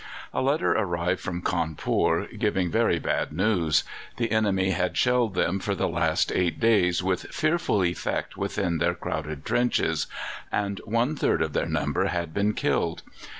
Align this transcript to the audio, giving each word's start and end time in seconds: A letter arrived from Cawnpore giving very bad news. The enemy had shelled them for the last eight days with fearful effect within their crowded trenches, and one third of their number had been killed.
A 0.33 0.41
letter 0.41 0.71
arrived 0.73 1.21
from 1.21 1.43
Cawnpore 1.43 2.27
giving 2.39 2.71
very 2.71 2.97
bad 2.97 3.31
news. 3.31 3.83
The 4.17 4.31
enemy 4.31 4.71
had 4.71 4.97
shelled 4.97 5.35
them 5.35 5.59
for 5.59 5.75
the 5.75 5.87
last 5.87 6.31
eight 6.33 6.59
days 6.59 7.03
with 7.03 7.27
fearful 7.29 7.83
effect 7.83 8.35
within 8.35 8.79
their 8.79 8.95
crowded 8.95 9.45
trenches, 9.45 10.07
and 10.51 10.81
one 10.85 11.15
third 11.15 11.43
of 11.43 11.53
their 11.53 11.67
number 11.67 12.05
had 12.05 12.33
been 12.33 12.55
killed. 12.55 13.03